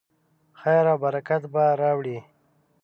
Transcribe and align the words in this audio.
خیر 0.59 0.85
او 0.91 0.97
برکت 1.03 1.41
به 1.53 1.63
راوړي. 1.81 2.17